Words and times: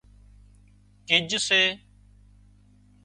گج 1.07 1.31
سي 1.47 1.61